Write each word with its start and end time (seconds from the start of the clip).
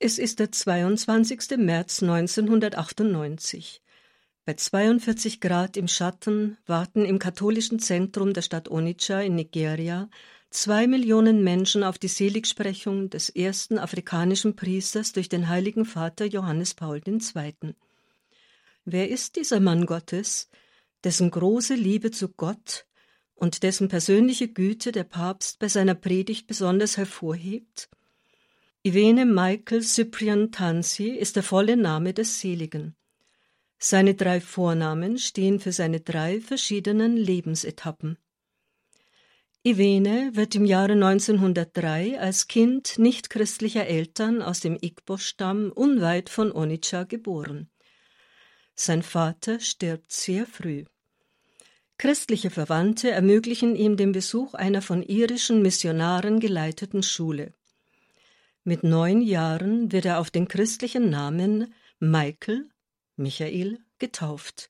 Es 0.00 0.18
ist 0.18 0.38
der 0.38 0.52
22. 0.52 1.56
März 1.56 2.04
1998. 2.04 3.82
Bei 4.44 4.54
42 4.54 5.40
Grad 5.40 5.76
im 5.76 5.88
Schatten 5.88 6.56
warten 6.66 7.04
im 7.04 7.18
katholischen 7.18 7.80
Zentrum 7.80 8.32
der 8.32 8.42
Stadt 8.42 8.70
Onitsha 8.70 9.20
in 9.20 9.34
Nigeria 9.34 10.08
zwei 10.50 10.86
Millionen 10.86 11.42
Menschen 11.42 11.82
auf 11.82 11.98
die 11.98 12.06
Seligsprechung 12.06 13.10
des 13.10 13.28
ersten 13.28 13.76
afrikanischen 13.76 14.54
Priesters 14.54 15.12
durch 15.12 15.28
den 15.28 15.48
heiligen 15.48 15.84
Vater 15.84 16.26
Johannes 16.26 16.74
Paul 16.74 17.02
II. 17.04 17.74
Wer 18.84 19.08
ist 19.10 19.34
dieser 19.34 19.58
Mann 19.58 19.84
Gottes, 19.84 20.48
dessen 21.02 21.32
große 21.32 21.74
Liebe 21.74 22.12
zu 22.12 22.28
Gott 22.28 22.86
und 23.34 23.64
dessen 23.64 23.88
persönliche 23.88 24.46
Güte 24.46 24.92
der 24.92 25.04
Papst 25.04 25.58
bei 25.58 25.66
seiner 25.66 25.96
Predigt 25.96 26.46
besonders 26.46 26.96
hervorhebt? 26.96 27.90
Ivene 28.84 29.26
Michael 29.26 29.82
Cyprian 29.82 30.52
Tansi 30.52 31.08
ist 31.08 31.34
der 31.34 31.42
volle 31.42 31.76
Name 31.76 32.14
des 32.14 32.40
Seligen. 32.40 32.94
Seine 33.76 34.14
drei 34.14 34.40
Vornamen 34.40 35.18
stehen 35.18 35.58
für 35.58 35.72
seine 35.72 35.98
drei 35.98 36.40
verschiedenen 36.40 37.16
Lebensetappen. 37.16 38.18
Ivene 39.64 40.30
wird 40.34 40.54
im 40.54 40.64
Jahre 40.64 40.92
1903 40.92 42.20
als 42.20 42.46
Kind 42.46 43.00
nichtchristlicher 43.00 43.84
Eltern 43.88 44.42
aus 44.42 44.60
dem 44.60 44.78
Igbo-Stamm 44.80 45.72
unweit 45.72 46.30
von 46.30 46.52
Onitsha 46.52 47.02
geboren. 47.02 47.68
Sein 48.76 49.02
Vater 49.02 49.58
stirbt 49.58 50.12
sehr 50.12 50.46
früh. 50.46 50.84
Christliche 51.98 52.50
Verwandte 52.50 53.10
ermöglichen 53.10 53.74
ihm 53.74 53.96
den 53.96 54.12
Besuch 54.12 54.54
einer 54.54 54.82
von 54.82 55.02
irischen 55.02 55.62
Missionaren 55.62 56.38
geleiteten 56.38 57.02
Schule. 57.02 57.54
Mit 58.68 58.84
neun 58.84 59.22
Jahren 59.22 59.92
wird 59.92 60.04
er 60.04 60.20
auf 60.20 60.30
den 60.30 60.46
christlichen 60.46 61.08
Namen 61.08 61.72
Michael, 62.00 62.68
Michael, 63.16 63.78
getauft. 63.98 64.68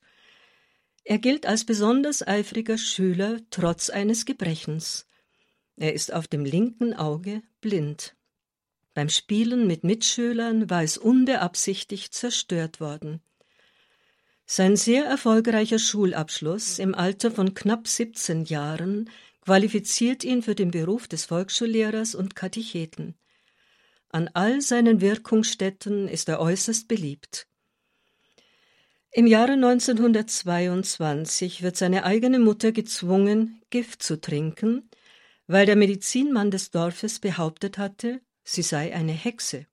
Er 1.03 1.17
gilt 1.17 1.45
als 1.45 1.65
besonders 1.65 2.25
eifriger 2.25 2.77
Schüler 2.77 3.41
trotz 3.49 3.89
eines 3.89 4.23
Gebrechens. 4.23 5.05
Er 5.75 5.93
ist 5.93 6.13
auf 6.13 6.29
dem 6.29 6.45
linken 6.45 6.93
Auge 6.93 7.41
blind. 7.59 8.15
Beim 8.93 9.09
Spielen 9.09 9.67
mit 9.67 9.83
Mitschülern 9.83 10.69
war 10.69 10.81
es 10.81 10.97
unbeabsichtigt 10.97 12.13
zerstört 12.13 12.79
worden. 12.79 13.21
Sein 14.45 14.77
sehr 14.77 15.03
erfolgreicher 15.03 15.77
Schulabschluss 15.77 16.79
im 16.79 16.95
Alter 16.95 17.31
von 17.31 17.53
knapp 17.53 17.85
17 17.85 18.45
Jahren 18.45 19.09
qualifiziert 19.41 20.23
ihn 20.23 20.41
für 20.41 20.55
den 20.55 20.71
Beruf 20.71 21.09
des 21.09 21.25
Volksschullehrers 21.25 22.15
und 22.15 22.37
Katecheten. 22.37 23.15
An 24.09 24.29
all 24.33 24.61
seinen 24.61 25.01
Wirkungsstätten 25.01 26.07
ist 26.07 26.29
er 26.29 26.39
äußerst 26.39 26.87
beliebt. 26.87 27.47
Im 29.11 29.27
Jahre 29.27 29.53
1922 29.53 31.61
wird 31.61 31.77
seine 31.77 32.03
eigene 32.03 32.39
Mutter 32.39 32.71
gezwungen, 32.71 33.61
Gift 33.69 34.03
zu 34.03 34.19
trinken, 34.19 34.89
weil 35.47 35.65
der 35.65 35.75
Medizinmann 35.75 36.51
des 36.51 36.71
Dorfes 36.71 37.19
behauptet 37.19 37.77
hatte, 37.77 38.21
sie 38.43 38.61
sei 38.61 38.93
eine 38.93 39.13
Hexe. 39.13 39.65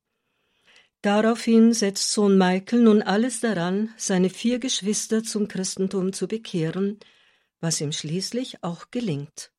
Daraufhin 1.02 1.72
setzt 1.72 2.12
Sohn 2.12 2.38
Michael 2.38 2.80
nun 2.80 3.02
alles 3.02 3.40
daran, 3.40 3.92
seine 3.96 4.30
vier 4.30 4.58
Geschwister 4.58 5.22
zum 5.22 5.48
Christentum 5.48 6.12
zu 6.12 6.28
bekehren, 6.28 6.98
was 7.60 7.80
ihm 7.80 7.92
schließlich 7.92 8.62
auch 8.62 8.90
gelingt. 8.90 9.52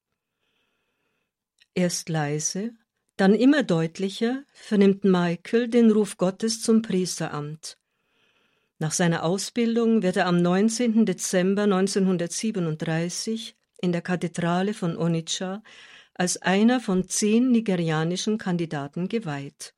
Erst 1.73 2.09
leise, 2.09 2.73
dann 3.17 3.33
immer 3.33 3.63
deutlicher 3.63 4.43
vernimmt 4.53 5.03
Michael 5.03 5.67
den 5.67 5.91
Ruf 5.91 6.17
Gottes 6.17 6.61
zum 6.61 6.81
Priesteramt. 6.83 7.77
Nach 8.79 8.91
seiner 8.91 9.23
Ausbildung 9.23 10.03
wird 10.03 10.17
er 10.17 10.27
am 10.27 10.39
19. 10.39 11.05
Dezember 11.05 11.63
1937 11.63 13.55
in 13.81 13.91
der 13.91 14.01
Kathedrale 14.01 14.75
von 14.75 14.95
Onitsha 14.97 15.63
als 16.13 16.41
einer 16.41 16.79
von 16.79 17.07
zehn 17.07 17.51
nigerianischen 17.51 18.37
Kandidaten 18.37 19.09
geweiht. 19.09 19.73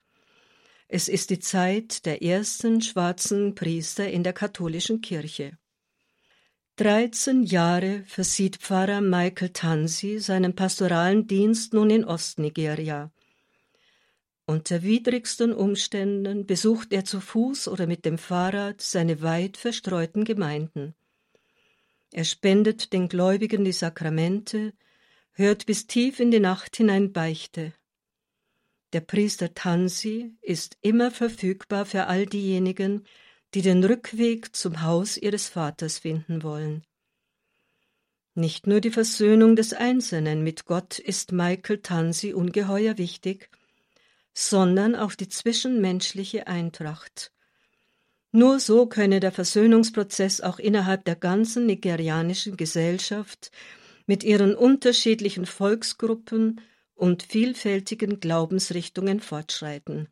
Es 0.90 1.08
ist 1.08 1.30
die 1.30 1.40
Zeit 1.40 2.06
der 2.06 2.24
ersten 2.24 2.82
schwarzen 2.82 3.56
Priester 3.56 4.10
in 4.10 4.24
der 4.24 4.34
katholischen 4.34 5.02
Kirche. 5.02 5.58
Dreizehn 6.76 7.44
Jahre 7.44 8.04
versieht 8.06 8.58
Pfarrer 8.58 9.02
Michael 9.02 9.50
Tansi 9.50 10.20
seinen 10.20 10.56
pastoralen 10.56 11.28
Dienst 11.28 11.74
nun 11.74 11.90
in 11.90 12.06
Ostnigeria. 12.06 13.12
Unter 14.50 14.82
widrigsten 14.82 15.54
Umständen 15.54 16.48
besucht 16.48 16.92
er 16.92 17.06
zu 17.06 17.22
Fuß 17.22 17.68
oder 17.68 17.86
mit 17.86 18.04
dem 18.04 18.18
Fahrrad 18.18 18.82
seine 18.82 19.22
weit 19.22 19.58
verstreuten 19.58 20.24
Gemeinden. 20.24 20.96
Er 22.12 22.24
spendet 22.24 22.92
den 22.92 23.10
Gläubigen 23.10 23.64
die 23.64 23.72
Sakramente, 23.72 24.74
hört 25.34 25.68
bis 25.68 25.86
tief 25.86 26.20
in 26.20 26.32
die 26.32 26.40
Nacht 26.40 26.78
hinein 26.78 27.14
Beichte. 27.14 27.76
Der 28.92 29.02
Priester 29.02 29.54
Tansi 29.54 30.32
ist 30.42 30.80
immer 30.82 31.12
verfügbar 31.12 31.86
für 31.86 32.08
all 32.08 32.26
diejenigen, 32.26 33.06
die 33.54 33.62
den 33.62 33.84
Rückweg 33.84 34.56
zum 34.56 34.82
Haus 34.82 35.16
ihres 35.16 35.48
Vaters 35.48 36.00
finden 36.00 36.42
wollen. 36.42 36.84
Nicht 38.34 38.66
nur 38.66 38.82
die 38.82 38.90
Versöhnung 38.90 39.56
des 39.56 39.74
Einzelnen 39.74 40.44
mit 40.44 40.66
Gott 40.66 40.98
ist 40.98 41.34
Michael 41.34 41.84
Tansi 41.84 42.34
ungeheuer 42.34 42.98
wichtig, 42.98 43.52
sondern 44.40 44.96
auch 44.96 45.16
die 45.16 45.28
zwischenmenschliche 45.28 46.48
Eintracht. 46.48 47.34
Nur 48.32 48.62
so 48.62 48.86
könne 48.86 49.20
der 49.20 49.34
Versöhnungsprozess 49.34 50.40
auch 50.40 50.60
innerhalb 50.60 51.04
der 51.04 51.18
ganzen 51.18 51.66
nigerianischen 51.66 52.56
Gesellschaft 52.56 53.52
mit 54.06 54.24
ihren 54.24 54.56
unterschiedlichen 54.56 55.46
Volksgruppen 55.46 56.62
und 56.96 57.24
vielfältigen 57.24 58.22
Glaubensrichtungen 58.22 59.20
fortschreiten. 59.20 60.08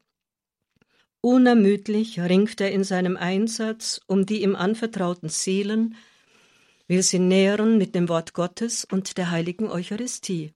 Unermüdlich 1.22 2.20
ringt 2.20 2.60
er 2.60 2.72
in 2.72 2.84
seinem 2.84 3.16
Einsatz 3.16 4.02
um 4.08 4.26
die 4.26 4.44
ihm 4.44 4.58
anvertrauten 4.58 5.30
Seelen, 5.30 5.96
will 6.88 7.02
sie 7.02 7.20
nähren 7.20 7.78
mit 7.78 7.96
dem 7.96 8.10
Wort 8.10 8.34
Gottes 8.34 8.84
und 8.84 9.18
der 9.18 9.32
heiligen 9.32 9.70
Eucharistie. 9.70 10.54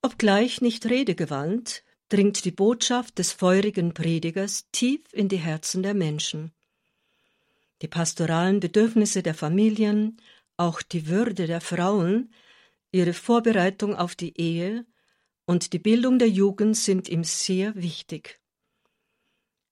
Obgleich 0.00 0.60
nicht 0.60 0.86
redegewandt, 0.86 1.82
dringt 2.12 2.44
die 2.44 2.50
Botschaft 2.50 3.18
des 3.18 3.32
feurigen 3.32 3.94
Predigers 3.94 4.68
tief 4.70 5.00
in 5.12 5.28
die 5.28 5.38
Herzen 5.38 5.82
der 5.82 5.94
Menschen. 5.94 6.52
Die 7.80 7.88
pastoralen 7.88 8.60
Bedürfnisse 8.60 9.22
der 9.22 9.34
Familien, 9.34 10.18
auch 10.58 10.82
die 10.82 11.06
Würde 11.08 11.46
der 11.46 11.62
Frauen, 11.62 12.32
ihre 12.90 13.14
Vorbereitung 13.14 13.96
auf 13.96 14.14
die 14.14 14.38
Ehe 14.38 14.84
und 15.46 15.72
die 15.72 15.78
Bildung 15.78 16.18
der 16.18 16.28
Jugend 16.28 16.76
sind 16.76 17.08
ihm 17.08 17.24
sehr 17.24 17.74
wichtig. 17.74 18.40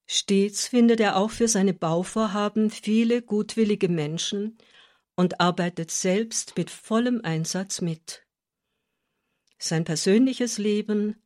Stets 0.06 0.66
findet 0.66 0.98
er 1.00 1.16
auch 1.16 1.30
für 1.30 1.46
seine 1.46 1.74
Bauvorhaben 1.74 2.70
viele 2.70 3.20
gutwillige 3.20 3.90
Menschen 3.90 4.56
und 5.14 5.40
arbeitet 5.40 5.90
selbst 5.90 6.56
mit 6.56 6.70
vollem 6.70 7.20
Einsatz 7.22 7.82
mit. 7.82 8.26
Sein 9.58 9.84
persönliches 9.84 10.56
Leben 10.56 11.22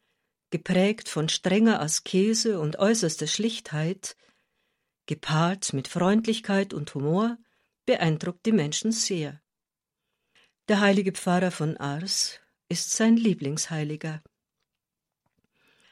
geprägt 0.54 1.08
von 1.08 1.28
strenger 1.28 1.80
Askese 1.80 2.60
und 2.60 2.78
äußerster 2.78 3.26
Schlichtheit, 3.26 4.16
gepaart 5.06 5.72
mit 5.72 5.88
Freundlichkeit 5.88 6.72
und 6.72 6.94
Humor, 6.94 7.38
beeindruckt 7.86 8.46
die 8.46 8.52
Menschen 8.52 8.92
sehr. 8.92 9.42
Der 10.68 10.78
heilige 10.78 11.10
Pfarrer 11.10 11.50
von 11.50 11.76
Ars 11.78 12.38
ist 12.68 12.92
sein 12.92 13.16
Lieblingsheiliger. 13.16 14.22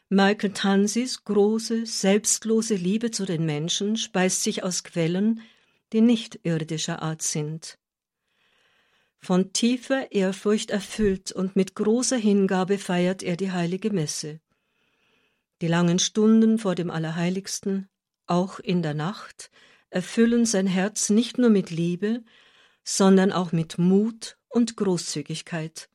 Michael 0.09 0.53
Tansis 0.53 1.25
große, 1.25 1.85
selbstlose 1.85 2.77
Liebe 2.77 3.11
zu 3.11 3.25
den 3.25 3.45
Menschen 3.45 3.97
speist 3.97 4.45
sich 4.45 4.63
aus 4.63 4.85
Quellen, 4.85 5.41
die 5.93 6.03
nicht 6.03 6.39
irdischer 6.45 7.03
Art 7.03 7.23
sind. 7.23 7.81
Von 9.19 9.53
tiefer 9.53 10.13
Ehrfurcht 10.13 10.71
erfüllt 10.71 11.33
und 11.33 11.57
mit 11.57 11.75
großer 11.75 12.17
Hingabe 12.17 12.79
feiert 12.79 13.25
er 13.25 13.37
die 13.37 13.51
heilige 13.51 13.91
Messe. 13.91 14.41
Die 15.63 15.69
langen 15.69 16.01
Stunden 16.01 16.59
vor 16.59 16.75
dem 16.75 16.91
Allerheiligsten, 16.91 17.89
auch 18.27 18.59
in 18.59 18.83
der 18.83 18.95
Nacht, 18.95 19.53
erfüllen 19.91 20.45
sein 20.45 20.67
Herz 20.67 21.09
nicht 21.09 21.39
nur 21.39 21.51
mit 21.51 21.71
Liebe, 21.71 22.25
sondern 22.83 23.31
auch 23.31 23.53
mit 23.53 23.79
Mut 23.79 24.39
und 24.49 24.77
Großzügigkeit. 24.77 25.89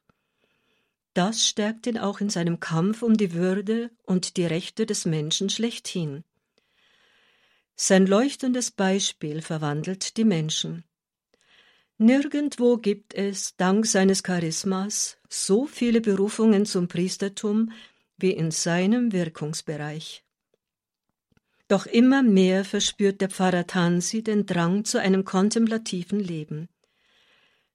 Das 1.13 1.45
stärkt 1.45 1.85
ihn 1.85 1.97
auch 1.97 2.21
in 2.21 2.29
seinem 2.29 2.61
Kampf 2.61 3.01
um 3.01 3.17
die 3.17 3.33
Würde 3.33 3.91
und 4.03 4.37
die 4.37 4.45
Rechte 4.45 4.85
des 4.85 5.03
Menschen 5.03 5.49
schlechthin. 5.49 6.23
Sein 7.75 8.07
leuchtendes 8.07 8.71
Beispiel 8.71 9.41
verwandelt 9.41 10.15
die 10.15 10.23
Menschen. 10.23 10.85
Nirgendwo 11.97 12.77
gibt 12.77 13.13
es, 13.13 13.57
dank 13.57 13.85
seines 13.85 14.23
Charismas, 14.23 15.17
so 15.27 15.65
viele 15.65 15.99
Berufungen 15.99 16.65
zum 16.65 16.87
Priestertum 16.87 17.73
wie 18.17 18.31
in 18.31 18.51
seinem 18.51 19.11
Wirkungsbereich. 19.11 20.23
Doch 21.67 21.85
immer 21.85 22.23
mehr 22.23 22.63
verspürt 22.63 23.19
der 23.21 23.29
Pfarrer 23.29 23.67
Tansi 23.67 24.23
den 24.23 24.45
Drang 24.45 24.85
zu 24.85 24.99
einem 24.99 25.25
kontemplativen 25.25 26.19
Leben. 26.19 26.69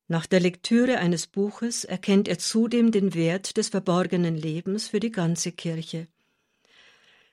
Nach 0.09 0.27
der 0.27 0.41
Lektüre 0.41 0.99
eines 0.99 1.27
Buches 1.27 1.85
erkennt 1.85 2.29
er 2.29 2.39
zudem 2.39 2.91
den 2.91 3.15
Wert 3.15 3.57
des 3.57 3.69
verborgenen 3.69 4.37
Lebens 4.37 4.89
für 4.89 5.01
die 5.01 5.11
ganze 5.11 5.53
Kirche. 5.53 6.09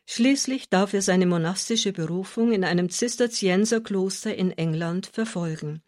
Schließlich 0.06 0.69
darf 0.69 0.94
er 0.94 1.01
seine 1.01 1.25
monastische 1.25 1.94
Berufung 1.94 2.51
in 2.51 2.63
einem 2.63 2.89
Zisterzienserkloster 2.89 4.35
in 4.35 4.51
England 4.51 5.07
verfolgen. 5.07 5.81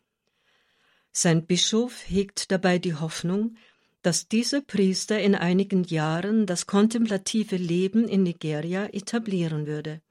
Sein 1.12 1.46
Bischof 1.46 2.04
hegt 2.08 2.52
dabei 2.52 2.78
die 2.78 2.96
Hoffnung, 2.96 3.58
dass 4.02 4.28
dieser 4.28 4.62
Priester 4.62 5.20
in 5.20 5.36
einigen 5.36 5.84
Jahren 5.84 6.46
das 6.46 6.66
kontemplative 6.66 7.58
Leben 7.58 8.08
in 8.08 8.24
Nigeria 8.24 8.88
etablieren 8.88 9.68
würde. 9.68 10.02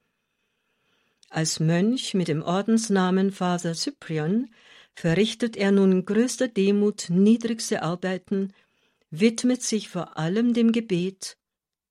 Als 1.28 1.60
Mönch 1.60 2.14
mit 2.14 2.28
dem 2.28 2.42
Ordensnamen 2.42 3.32
Father 3.32 3.74
Cyprian 3.74 4.50
verrichtet 4.94 5.56
er 5.56 5.72
nun 5.72 5.92
in 5.92 6.04
größter 6.04 6.48
Demut 6.48 7.06
niedrigste 7.08 7.82
Arbeiten, 7.82 8.52
widmet 9.10 9.62
sich 9.62 9.88
vor 9.88 10.16
allem 10.18 10.54
dem 10.54 10.72
Gebet, 10.72 11.36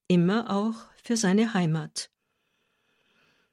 immer 0.08 0.50
auch 0.50 0.74
für 1.02 1.16
seine 1.16 1.54
Heimat. 1.54 2.10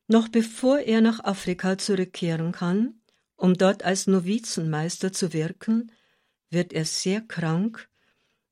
Noch 0.08 0.30
bevor 0.30 0.80
er 0.80 1.02
nach 1.02 1.24
Afrika 1.24 1.78
zurückkehren 1.78 2.54
kann, 2.54 3.02
um 3.36 3.56
dort 3.56 3.84
als 3.84 4.08
Novizenmeister 4.08 5.12
zu 5.12 5.34
wirken, 5.34 5.92
wird 6.50 6.72
er 6.72 6.86
sehr 6.86 7.22
krank 7.22 7.90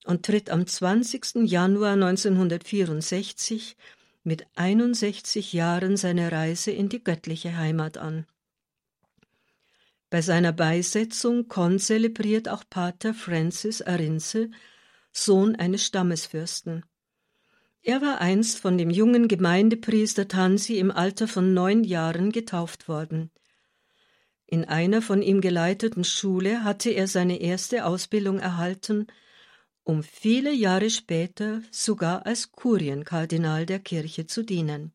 und 0.06 0.26
tritt 0.26 0.50
am 0.50 0.66
20. 0.66 1.48
Januar 1.50 1.94
1964 1.94 3.76
mit 4.24 4.48
61 4.56 5.54
Jahren 5.54 5.98
seine 5.98 6.32
Reise 6.32 6.72
in 6.72 6.90
die 6.90 7.04
göttliche 7.04 7.58
Heimat 7.58 7.98
an. 7.98 8.26
Bei 10.10 10.22
seiner 10.22 10.52
Beisetzung 10.52 11.48
konzelebriert 11.48 12.48
auch 12.48 12.64
Pater 12.70 13.14
Francis 13.14 13.82
Arinze, 13.82 14.50
Sohn 15.12 15.56
eines 15.56 15.86
Stammesfürsten. 15.86 16.86
Er 17.82 18.02
war 18.02 18.22
einst 18.22 18.60
von 18.60 18.78
dem 18.78 18.90
jungen 18.90 19.28
Gemeindepriester 19.28 20.28
Tansi 20.28 20.78
im 20.80 20.92
Alter 20.92 21.28
von 21.28 21.54
neun 21.54 21.84
Jahren 21.84 22.32
getauft 22.32 22.88
worden. 22.88 23.32
In 24.48 24.66
einer 24.66 25.02
von 25.02 25.22
ihm 25.22 25.42
geleiteten 25.42 26.04
Schule 26.04 26.64
hatte 26.64 26.92
er 26.92 27.08
seine 27.08 27.42
erste 27.42 27.86
Ausbildung 27.86 28.40
erhalten, 28.40 29.08
um 29.86 30.04
viele 30.04 30.52
Jahre 30.52 30.90
später 30.90 31.62
sogar 31.72 32.26
als 32.26 32.52
Kurienkardinal 32.52 33.66
der 33.66 33.80
Kirche 33.80 34.26
zu 34.26 34.44
dienen. 34.44 34.92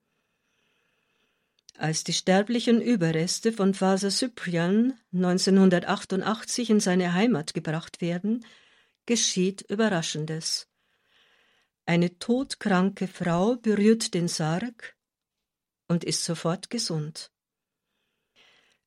Als 1.78 2.04
die 2.04 2.12
sterblichen 2.12 2.82
Überreste 2.82 3.52
von 3.52 3.72
Faser 3.72 4.10
Cyprian 4.10 4.98
1988 5.14 6.70
in 6.70 6.80
seine 6.80 7.14
Heimat 7.14 7.54
gebracht 7.54 8.00
werden, 8.00 8.44
geschieht 9.06 9.62
Überraschendes. 9.62 10.68
Eine 11.86 12.18
todkranke 12.18 13.06
Frau 13.06 13.56
berührt 13.56 14.12
den 14.12 14.28
Sarg 14.28 14.96
und 15.88 16.04
ist 16.04 16.24
sofort 16.24 16.68
gesund. 16.68 17.30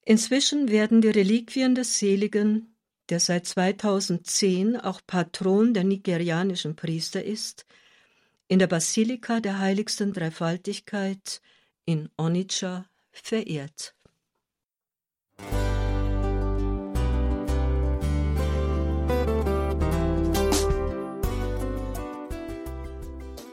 Inzwischen 0.01 0.67
werden 0.67 1.01
die 1.01 1.09
Reliquien 1.09 1.75
des 1.75 1.97
Seligen 1.97 2.72
der 3.13 3.19
seit 3.19 3.45
2010 3.45 4.75
auch 4.75 4.99
Patron 5.05 5.75
der 5.75 5.83
nigerianischen 5.83 6.75
Priester 6.75 7.23
ist, 7.23 7.67
in 8.47 8.57
der 8.57 8.65
Basilika 8.65 9.39
der 9.39 9.59
Heiligsten 9.59 10.13
Dreifaltigkeit 10.13 11.39
in 11.85 12.09
Onitsha 12.17 12.87
verehrt. 13.11 13.93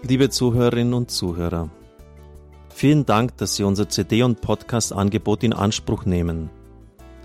Liebe 0.03 0.31
Zuhörerinnen 0.31 0.95
und 0.95 1.11
Zuhörer, 1.11 1.69
vielen 2.75 3.05
Dank, 3.05 3.37
dass 3.37 3.57
Sie 3.57 3.65
unser 3.65 3.91
CD- 3.91 4.23
und 4.23 4.41
Podcast-Angebot 4.41 5.45
in 5.45 5.53
Anspruch 5.53 6.07
nehmen. 6.07 6.49